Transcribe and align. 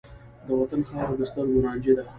د 0.45 0.47
وطن 0.59 0.81
خاوره 0.89 1.15
د 1.17 1.21
سترګو 1.29 1.59
رانجه 1.65 1.93
ده. 1.97 2.03